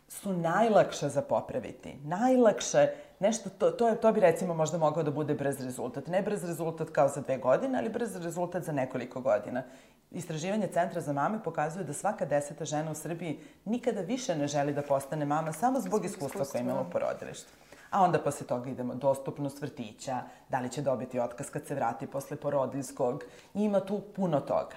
su 0.07 0.33
najlakše 0.33 1.09
za 1.09 1.21
popraviti. 1.21 1.95
Najlakše, 2.03 2.87
nešto, 3.19 3.49
to, 3.49 3.71
to, 3.71 3.87
je, 3.87 4.01
to 4.01 4.11
bi 4.11 4.19
recimo 4.19 4.53
možda 4.53 4.77
mogao 4.77 5.03
da 5.03 5.11
bude 5.11 5.33
brz 5.33 5.61
rezultat. 5.61 6.07
Ne 6.07 6.21
brz 6.21 6.43
rezultat 6.43 6.89
kao 6.89 7.07
za 7.07 7.21
dve 7.21 7.37
godine, 7.37 7.77
ali 7.77 7.89
brz 7.89 8.15
rezultat 8.15 8.63
za 8.63 8.71
nekoliko 8.71 9.21
godina. 9.21 9.63
Istraživanje 10.11 10.67
Centra 10.67 11.01
za 11.01 11.13
mame 11.13 11.43
pokazuje 11.43 11.83
da 11.83 11.93
svaka 11.93 12.25
deseta 12.25 12.65
žena 12.65 12.91
u 12.91 12.95
Srbiji 12.95 13.39
nikada 13.65 14.01
više 14.01 14.35
ne 14.35 14.47
želi 14.47 14.73
da 14.73 14.81
postane 14.81 15.25
mama 15.25 15.53
samo 15.53 15.79
zbog 15.79 16.05
iskustva 16.05 16.45
koje 16.45 16.61
imala 16.61 16.81
u 16.81 16.91
porodilištu. 16.91 17.51
A 17.89 18.03
onda 18.03 18.19
posle 18.19 18.47
toga 18.47 18.69
idemo 18.69 18.95
dostupnost 18.95 19.61
vrtića, 19.61 20.21
da 20.49 20.59
li 20.59 20.69
će 20.69 20.81
dobiti 20.81 21.19
otkaz 21.19 21.49
kad 21.49 21.65
se 21.65 21.75
vrati 21.75 22.07
posle 22.07 22.37
porodiljskog. 22.37 23.23
Ima 23.53 23.79
tu 23.79 24.01
puno 24.15 24.39
toga. 24.39 24.75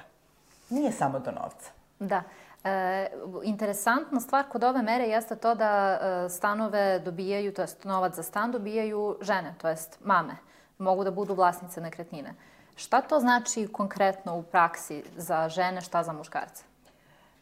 Nije 0.70 0.92
samo 0.92 1.18
do 1.18 1.30
novca. 1.30 1.70
Da. 1.98 2.22
E, 2.64 3.10
interesantna 3.42 4.20
stvar 4.20 4.44
kod 4.48 4.64
ove 4.64 4.82
mere 4.82 5.04
jeste 5.04 5.36
to 5.36 5.54
da 5.54 5.98
e, 6.02 6.28
stanove 6.28 6.98
dobijaju, 6.98 7.52
to 7.54 7.62
jest 7.62 7.84
novac 7.84 8.16
za 8.16 8.22
stan 8.22 8.52
dobijaju 8.52 9.16
žene, 9.20 9.54
to 9.58 9.68
jest 9.68 9.98
mame. 10.04 10.36
Mogu 10.78 11.04
da 11.04 11.10
budu 11.10 11.34
vlasnice 11.34 11.80
nekretnine. 11.80 12.34
Šta 12.76 13.00
to 13.00 13.20
znači 13.20 13.68
konkretno 13.72 14.38
u 14.38 14.42
praksi 14.42 15.02
za 15.16 15.48
žene, 15.48 15.80
šta 15.80 16.02
za 16.02 16.12
muškarce? 16.12 16.64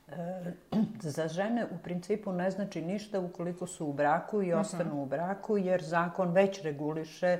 E, 0.08 0.52
za 1.16 1.28
žene 1.28 1.66
u 1.70 1.78
principu 1.82 2.32
ne 2.32 2.50
znači 2.50 2.82
ništa 2.82 3.20
ukoliko 3.20 3.66
su 3.66 3.86
u 3.86 3.92
braku 3.92 4.42
i 4.42 4.48
mhm. 4.48 4.60
ostanu 4.60 4.90
uh 4.90 4.98
-huh. 4.98 5.02
u 5.02 5.06
braku, 5.06 5.58
jer 5.58 5.82
zakon 5.82 6.32
već 6.32 6.62
reguliše 6.62 7.38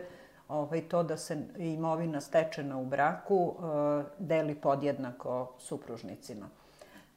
ovaj, 0.49 0.81
to 0.81 1.03
da 1.03 1.17
se 1.17 1.39
imovina 1.57 2.21
stečena 2.21 2.79
u 2.79 2.85
braku 2.85 3.55
e, 3.55 4.05
deli 4.19 4.55
podjednako 4.55 5.53
supružnicima. 5.59 6.49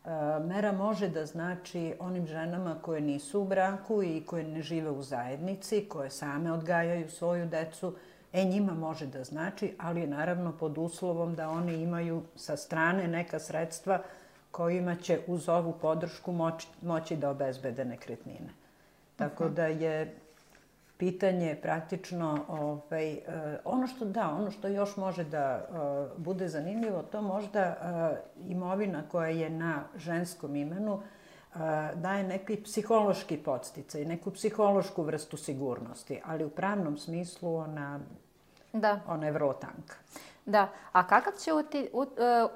E, 0.05 0.09
mera 0.39 0.71
može 0.71 1.09
da 1.09 1.25
znači 1.25 1.93
onim 1.99 2.27
ženama 2.27 2.75
koje 2.81 3.01
nisu 3.01 3.41
u 3.41 3.45
braku 3.45 4.03
i 4.03 4.23
koje 4.25 4.43
ne 4.43 4.61
žive 4.61 4.89
u 4.89 5.03
zajednici, 5.03 5.85
koje 5.89 6.09
same 6.09 6.51
odgajaju 6.51 7.09
svoju 7.09 7.45
decu, 7.45 7.95
e 8.33 8.43
njima 8.43 8.73
može 8.73 9.05
da 9.05 9.23
znači, 9.23 9.75
ali 9.77 10.07
naravno 10.07 10.51
pod 10.51 10.77
uslovom 10.77 11.35
da 11.35 11.49
one 11.49 11.73
imaju 11.73 12.23
sa 12.35 12.57
strane 12.57 13.07
neka 13.07 13.39
sredstva 13.39 14.01
kojima 14.51 14.95
će 14.95 15.19
uz 15.27 15.49
ovu 15.49 15.73
podršku 15.81 16.31
moći, 16.31 16.67
moći 16.81 17.15
da 17.15 17.29
obezbede 17.29 17.85
nekretnine. 17.85 18.49
Tako 19.15 19.49
da 19.49 19.65
je 19.65 20.15
pitanje 21.01 21.55
praktično 21.61 22.45
ovaj, 22.47 23.13
uh, 23.13 23.23
ono 23.65 23.87
što 23.87 24.05
da, 24.05 24.29
ono 24.29 24.51
što 24.51 24.67
još 24.67 24.97
može 24.97 25.23
da 25.23 25.65
uh, 25.69 26.17
bude 26.17 26.47
zanimljivo, 26.47 27.01
to 27.01 27.21
možda 27.21 27.75
uh, 27.75 28.49
imovina 28.51 29.01
koja 29.11 29.29
je 29.29 29.49
na 29.49 29.83
ženskom 29.95 30.55
imenu 30.55 30.93
uh, 30.93 31.01
daje 31.95 32.23
neki 32.23 32.63
psihološki 32.63 33.37
podsticaj, 33.37 34.05
neku 34.05 34.31
psihološku 34.31 35.03
vrstu 35.03 35.37
sigurnosti, 35.37 36.21
ali 36.25 36.45
u 36.45 36.49
pravnom 36.49 36.97
smislu 36.97 37.55
ona, 37.55 37.99
da. 38.73 38.99
ona 39.07 39.25
je 39.25 39.31
vrlo 39.31 39.53
tanka. 39.53 39.95
Da, 40.45 40.67
a 40.91 41.07
kakav 41.07 41.33
će 41.33 41.53
uti, 41.53 41.89
ut, 41.93 42.09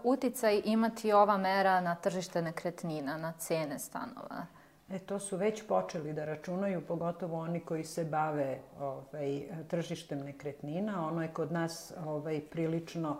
uticaj 0.03 0.61
imati 0.65 1.13
ova 1.13 1.37
mera 1.37 1.81
na 1.81 1.95
tržište 1.95 2.41
nekretnina, 2.41 3.17
na 3.17 3.33
cene 3.39 3.79
stanova? 3.79 4.45
E, 4.89 4.99
to 4.99 5.19
su 5.19 5.37
već 5.37 5.67
počeli 5.67 6.13
da 6.13 6.25
računaju, 6.25 6.81
pogotovo 6.87 7.39
oni 7.39 7.59
koji 7.59 7.83
se 7.83 8.03
bave 8.03 8.59
ovaj, 8.79 9.43
tržištem 9.67 10.19
nekretnina. 10.19 11.07
Ono 11.07 11.21
je 11.21 11.27
kod 11.27 11.51
nas 11.51 11.93
ovaj, 12.05 12.41
prilično 12.51 13.17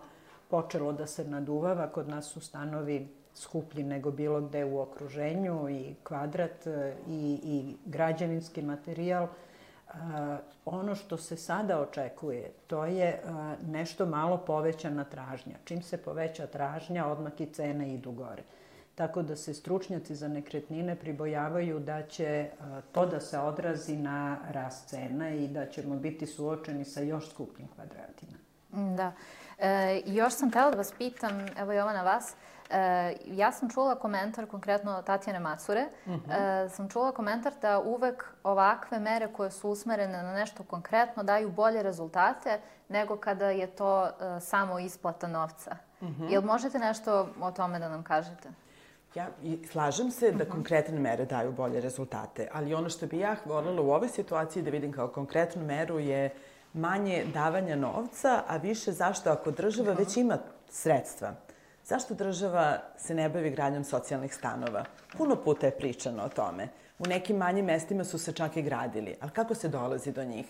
počelo 0.49 0.93
da 0.93 1.07
se 1.07 1.23
naduvava. 1.27 1.87
Kod 1.87 2.09
nas 2.09 2.25
su 2.25 2.39
stanovi 2.39 3.07
skuplji 3.33 3.83
nego 3.83 4.11
bilo 4.11 4.41
gde 4.41 4.65
u 4.65 4.79
okruženju 4.79 5.69
i 5.69 5.95
kvadrat 6.03 6.67
e, 6.67 6.95
i, 7.07 7.39
i 7.43 7.75
građevinski 7.85 8.61
materijal. 8.61 9.27
A, 9.93 10.37
ono 10.65 10.95
što 10.95 11.17
se 11.17 11.37
sada 11.37 11.81
očekuje, 11.81 12.51
to 12.67 12.85
je 12.85 13.21
a, 13.25 13.55
nešto 13.67 14.05
malo 14.05 14.37
povećana 14.37 15.03
tražnja. 15.03 15.55
Čim 15.63 15.81
se 15.81 15.97
poveća 15.97 16.47
tražnja, 16.47 17.07
odmah 17.07 17.31
i 17.39 17.45
cene 17.45 17.93
idu 17.93 18.11
gore. 18.11 18.43
Tako 18.95 19.21
da 19.21 19.35
se 19.35 19.53
stručnjaci 19.53 20.15
za 20.15 20.27
nekretnine 20.27 20.95
pribojavaju 20.95 21.79
da 21.79 22.03
će 22.07 22.49
to 22.91 23.05
da 23.05 23.19
se 23.19 23.39
odrazi 23.39 23.95
na 23.95 24.37
rast 24.49 24.89
cena 24.89 25.29
i 25.29 25.47
da 25.47 25.65
ćemo 25.65 25.95
biti 25.95 26.25
suočeni 26.25 26.85
sa 26.85 27.01
još 27.01 27.31
skupljim 27.31 27.67
kvadratima. 27.75 28.37
Da. 28.95 29.11
E, 29.59 30.01
još 30.05 30.33
sam 30.33 30.51
tela 30.51 30.71
da 30.71 30.77
vas 30.77 30.91
pitam, 30.97 31.45
evo 31.57 31.71
Jovana 31.71 32.03
vas, 32.03 32.35
e, 32.69 33.15
ja 33.25 33.51
sam 33.51 33.69
čula 33.69 33.95
komentar, 33.95 34.45
konkretno 34.45 35.01
Tatjane 35.01 35.39
Macure, 35.39 35.85
uh 36.05 36.11
mhm. 36.11 36.31
-huh. 36.31 36.65
e, 36.65 36.69
sam 36.69 36.89
čula 36.89 37.11
komentar 37.11 37.53
da 37.61 37.79
uvek 37.79 38.25
ovakve 38.43 38.99
mere 38.99 39.33
koje 39.33 39.51
su 39.51 39.69
usmerene 39.69 40.23
na 40.23 40.33
nešto 40.33 40.63
konkretno 40.63 41.23
daju 41.23 41.51
bolje 41.51 41.83
rezultate 41.83 42.59
nego 42.89 43.17
kada 43.17 43.49
je 43.49 43.67
to 43.67 44.05
e, 44.05 44.09
samo 44.39 44.79
isplata 44.79 45.27
novca. 45.27 45.77
Uh 46.01 46.07
mhm. 46.07 46.23
-huh. 46.23 46.31
Jel 46.31 46.41
možete 46.41 46.79
nešto 46.79 47.29
o 47.41 47.51
tome 47.51 47.79
da 47.79 47.89
nam 47.89 48.03
kažete? 48.03 48.49
Ja 49.15 49.27
i 49.43 49.59
slažem 49.71 50.11
se 50.11 50.31
da 50.31 50.43
mhm. 50.43 50.51
konkretne 50.51 50.99
mere 50.99 51.25
daju 51.25 51.51
bolje 51.51 51.81
rezultate, 51.81 52.47
ali 52.51 52.73
ono 52.73 52.89
što 52.89 53.07
bi 53.07 53.19
ja 53.19 53.35
voljela 53.45 53.81
u 53.81 53.91
ovoj 53.91 54.09
situaciji 54.09 54.63
da 54.63 54.69
vidim 54.69 54.91
kao 54.91 55.07
konkretnu 55.07 55.65
meru 55.65 55.99
je 55.99 56.29
manje 56.73 57.25
davanja 57.33 57.75
novca, 57.75 58.43
a 58.47 58.57
više 58.57 58.91
zašto 58.91 59.29
ako 59.29 59.51
država 59.51 59.93
već 59.93 60.17
ima 60.17 60.37
sredstva 60.69 61.33
Zašto 61.85 62.13
država 62.13 62.77
se 62.97 63.13
ne 63.13 63.29
bavi 63.29 63.49
gradnjom 63.49 63.83
socijalnih 63.83 64.35
stanova? 64.35 64.85
Puno 65.17 65.35
puta 65.35 65.65
je 65.65 65.77
pričano 65.77 66.23
o 66.23 66.29
tome. 66.29 66.67
U 66.99 67.07
nekim 67.07 67.37
manjim 67.37 67.65
mestima 67.65 68.03
su 68.03 68.17
se 68.17 68.33
čak 68.33 68.57
i 68.57 68.61
gradili, 68.61 69.15
ali 69.21 69.31
kako 69.31 69.55
se 69.55 69.69
dolazi 69.69 70.11
do 70.11 70.23
njih? 70.23 70.45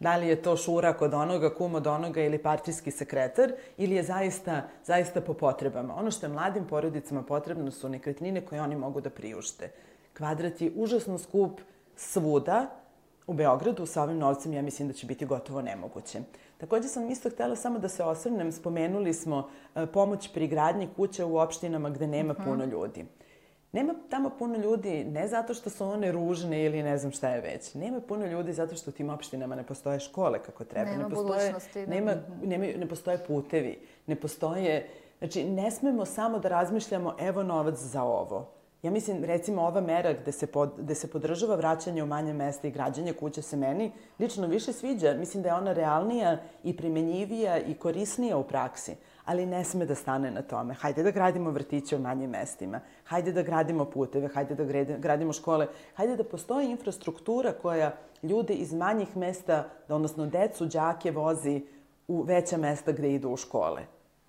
Da 0.00 0.16
li 0.16 0.28
je 0.28 0.42
to 0.42 0.56
šura 0.56 0.92
kod 0.92 1.14
onoga, 1.14 1.54
kum 1.54 1.74
od 1.74 1.86
onoga 1.86 2.22
ili 2.22 2.38
partijski 2.38 2.90
sekretar 2.90 3.52
ili 3.76 3.94
je 3.94 4.02
zaista, 4.02 4.62
zaista 4.84 5.20
po 5.20 5.34
potrebama. 5.34 5.96
Ono 5.96 6.10
što 6.10 6.26
je 6.26 6.32
mladim 6.32 6.66
porodicama 6.66 7.22
potrebno 7.22 7.70
su 7.70 7.88
nekretnine 7.88 8.40
koje 8.40 8.62
oni 8.62 8.76
mogu 8.76 9.00
da 9.00 9.10
priušte. 9.10 9.70
Kvadrat 10.16 10.60
je 10.60 10.72
užasno 10.76 11.18
skup 11.18 11.60
svuda, 11.96 12.66
u 13.26 13.34
Beogradu 13.34 13.86
sa 13.86 14.02
ovim 14.02 14.18
novcem 14.18 14.52
ja 14.52 14.62
mislim 14.62 14.88
da 14.88 14.94
će 14.94 15.06
biti 15.06 15.26
gotovo 15.26 15.62
nemoguće. 15.62 16.20
Takođe 16.58 16.88
sam 16.88 17.10
isto 17.10 17.30
htela 17.30 17.56
samo 17.56 17.78
da 17.78 17.88
se 17.88 18.04
osvrnem, 18.04 18.52
spomenuli 18.52 19.14
smo 19.14 19.48
e, 19.74 19.86
pomoć 19.86 20.28
pri 20.34 20.46
gradnji 20.46 20.88
kuća 20.96 21.26
u 21.26 21.36
opštinama 21.36 21.90
gde 21.90 22.06
nema 22.06 22.32
mhm. 22.32 22.44
puno 22.44 22.64
ljudi. 22.64 23.04
Nema 23.74 23.94
tamo 24.10 24.30
puno 24.38 24.58
ljudi 24.58 25.04
ne 25.04 25.28
zato 25.28 25.54
što 25.54 25.70
su 25.70 25.84
one 25.84 26.12
ružne 26.12 26.64
ili 26.64 26.82
ne 26.82 26.98
znam 26.98 27.12
šta 27.12 27.28
je 27.28 27.40
već. 27.40 27.74
Nema 27.74 28.00
puno 28.00 28.26
ljudi 28.26 28.52
zato 28.52 28.76
što 28.76 28.90
u 28.90 28.94
tim 28.94 29.10
opštinama 29.10 29.54
ne 29.54 29.62
postoje 29.62 30.00
škole 30.00 30.38
kako 30.46 30.64
treba. 30.64 30.90
Nema 30.90 31.08
ne 31.08 31.14
postoje, 31.14 31.54
da. 31.74 31.94
nema, 31.94 32.14
nema, 32.44 32.64
ne 32.64 32.88
postoje 32.88 33.18
putevi, 33.26 33.78
ne 34.06 34.16
postoje... 34.16 34.88
Znači, 35.18 35.44
ne 35.44 35.70
smemo 35.70 36.04
samo 36.04 36.38
da 36.38 36.48
razmišljamo 36.48 37.16
evo 37.20 37.42
novac 37.42 37.78
za 37.78 38.02
ovo. 38.02 38.50
Ja 38.82 38.90
mislim, 38.90 39.24
recimo, 39.24 39.62
ova 39.62 39.80
mera 39.80 40.12
gde 40.12 40.32
se, 40.32 40.46
pod, 40.46 40.72
gde 40.78 40.94
se 40.94 41.10
podržava 41.10 41.54
vraćanje 41.54 42.02
u 42.02 42.06
manje 42.06 42.32
mesta 42.32 42.68
i 42.68 42.70
građanje 42.70 43.12
kuće 43.12 43.42
se 43.42 43.56
meni 43.56 43.92
lično 44.18 44.46
više 44.46 44.72
sviđa. 44.72 45.14
Mislim 45.14 45.42
da 45.42 45.48
je 45.48 45.54
ona 45.54 45.72
realnija 45.72 46.38
i 46.64 46.76
primenjivija 46.76 47.58
i 47.58 47.74
korisnija 47.74 48.36
u 48.36 48.44
praksi 48.44 48.94
ali 49.24 49.46
ne 49.46 49.64
sme 49.64 49.86
da 49.86 49.94
stane 49.94 50.30
na 50.30 50.42
tome. 50.42 50.74
Hajde 50.74 51.02
da 51.02 51.10
gradimo 51.10 51.50
vrtiće 51.50 51.96
u 51.96 51.98
manjim 51.98 52.30
mestima, 52.30 52.80
hajde 53.04 53.32
da 53.32 53.42
gradimo 53.42 53.84
puteve, 53.84 54.28
hajde 54.28 54.54
da 54.54 54.96
gradimo 54.98 55.32
škole, 55.32 55.68
hajde 55.94 56.16
da 56.16 56.24
postoji 56.24 56.70
infrastruktura 56.70 57.52
koja 57.52 57.96
ljude 58.22 58.54
iz 58.54 58.72
manjih 58.72 59.16
mesta, 59.16 59.64
odnosno 59.88 60.26
decu, 60.26 60.66
đake 60.66 61.10
vozi 61.10 61.62
u 62.08 62.22
veća 62.22 62.56
mesta 62.56 62.92
gde 62.92 63.14
idu 63.14 63.30
u 63.30 63.36
škole. 63.36 63.82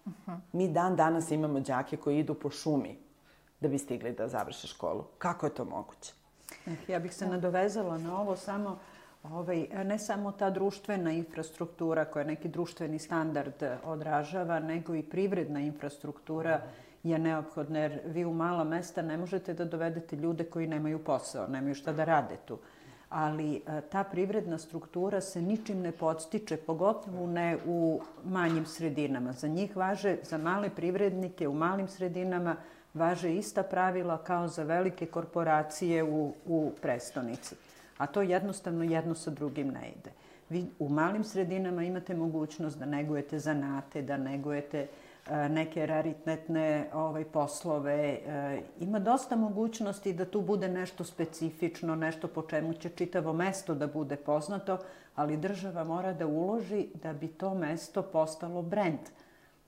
Uh 0.05 0.13
-huh. 0.27 0.37
Mi 0.51 0.67
dan 0.67 0.95
danas 0.95 1.31
imamo 1.31 1.59
đake 1.59 1.97
koji 1.97 2.19
idu 2.19 2.33
po 2.33 2.49
šumi 2.49 2.97
da 3.61 3.67
bi 3.67 3.77
stigli 3.77 4.11
da 4.11 4.27
završe 4.27 4.67
školu. 4.67 5.03
Kako 5.17 5.45
je 5.45 5.53
to 5.53 5.65
moguće? 5.65 6.13
Eh, 6.67 6.75
ja 6.87 6.99
bih 6.99 7.15
se 7.15 7.27
nadovezala 7.27 7.97
na 7.97 8.21
ovo 8.21 8.35
samo 8.35 8.79
ovaj, 9.31 9.67
ne 9.85 9.99
samo 9.99 10.31
ta 10.31 10.49
društvena 10.49 11.11
infrastruktura 11.11 12.05
koja 12.05 12.25
neki 12.25 12.47
društveni 12.47 12.99
standard 12.99 13.63
odražava, 13.83 14.59
nego 14.59 14.95
i 14.95 15.03
privredna 15.03 15.59
infrastruktura 15.59 16.61
je 17.03 17.19
neophodna, 17.19 17.79
jer 17.79 17.99
vi 18.05 18.25
u 18.25 18.33
mala 18.33 18.63
mesta 18.63 19.01
ne 19.01 19.17
možete 19.17 19.53
da 19.53 19.65
dovedete 19.65 20.15
ljude 20.15 20.43
koji 20.43 20.67
nemaju 20.67 21.03
posao, 21.03 21.47
nemaju 21.47 21.75
šta 21.75 21.93
da 21.93 22.03
rade 22.03 22.37
tu. 22.45 22.57
Ali 23.09 23.55
e, 23.55 23.81
ta 23.81 24.03
privredna 24.03 24.57
struktura 24.57 25.21
se 25.21 25.41
ničim 25.41 25.81
ne 25.81 25.91
podstiče, 25.91 26.57
pogotovo 26.57 27.27
ne 27.27 27.57
u 27.65 28.01
manjim 28.23 28.65
sredinama. 28.65 29.33
Za 29.33 29.47
njih 29.47 29.77
važe, 29.77 30.17
za 30.23 30.37
male 30.37 30.69
privrednike 30.69 31.47
u 31.47 31.53
malim 31.53 31.87
sredinama, 31.87 32.55
važe 32.93 33.35
ista 33.35 33.63
pravila 33.63 34.17
kao 34.17 34.47
za 34.47 34.63
velike 34.63 35.05
korporacije 35.05 36.03
u, 36.03 36.33
u 36.45 36.71
prestonici 36.81 37.55
a 37.97 38.07
to 38.07 38.21
jednostavno 38.21 38.83
jedno 38.83 39.15
sa 39.15 39.31
drugim 39.31 39.67
ne 39.67 39.91
ide. 39.99 40.11
Vi 40.49 40.65
u 40.79 40.89
malim 40.89 41.23
sredinama 41.23 41.83
imate 41.83 42.15
mogućnost 42.15 42.79
da 42.79 42.85
negujete 42.85 43.39
zanate, 43.39 44.01
da 44.01 44.17
negujete 44.17 44.87
e, 45.27 45.49
neke 45.49 45.85
raritetne 45.85 46.89
ovaj, 46.93 47.25
poslove. 47.25 47.93
E, 47.93 48.61
ima 48.79 48.99
dosta 48.99 49.35
mogućnosti 49.35 50.13
da 50.13 50.25
tu 50.25 50.41
bude 50.41 50.69
nešto 50.69 51.03
specifično, 51.03 51.95
nešto 51.95 52.27
po 52.27 52.41
čemu 52.41 52.73
će 52.73 52.89
čitavo 52.89 53.33
mesto 53.33 53.75
da 53.75 53.87
bude 53.87 54.15
poznato, 54.15 54.77
ali 55.15 55.37
država 55.37 55.83
mora 55.83 56.13
da 56.13 56.27
uloži 56.27 56.87
da 57.03 57.13
bi 57.13 57.27
to 57.27 57.53
mesto 57.53 58.01
postalo 58.01 58.61
brend 58.61 58.99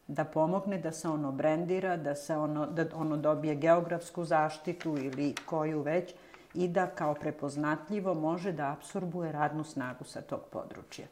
da 0.08 0.24
pomogne 0.24 0.78
da 0.78 0.92
se 0.92 1.08
ono 1.08 1.32
brendira, 1.32 1.98
da 1.98 2.16
se 2.16 2.38
ono, 2.38 2.66
da 2.66 2.86
ono 2.94 3.18
dobije 3.18 3.56
geografsku 3.56 4.26
zaštitu 4.26 4.98
ili 4.98 5.36
koju 5.46 5.82
već, 5.82 6.14
i 6.58 6.68
da 6.68 6.88
kao 6.88 7.14
prepoznatljivo 7.14 8.14
može 8.14 8.52
da 8.52 8.72
absorbuje 8.72 9.32
radnu 9.32 9.64
snagu 9.64 10.04
sa 10.04 10.22
tog 10.22 10.42
područja. 10.52 11.06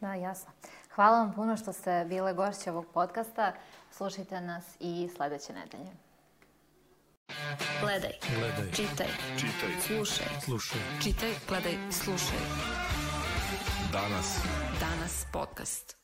Da, 0.00 0.14
jasno. 0.14 0.52
Hvala 0.94 1.18
vam 1.18 1.32
puno 1.32 1.56
što 1.56 1.72
ste 1.72 2.04
bile 2.08 2.34
gošće 2.34 2.70
ovog 2.70 2.86
podcasta. 2.94 3.52
Slušajte 3.90 4.40
nas 4.40 4.64
i 4.80 5.08
sledeće 5.16 5.52
nedelje. 5.52 5.92
Gledaj. 7.80 8.12
Gledaj. 8.38 8.72
Čitaj. 8.72 9.06
Čitaj. 9.36 9.80
Slušaj. 9.86 10.26
Slušaj. 10.44 10.80
Čitaj, 11.02 11.30
gledaj, 11.48 11.78
slušaj. 11.90 12.38
Danas. 13.92 14.38
Danas 14.80 15.26
podcast. 15.32 16.01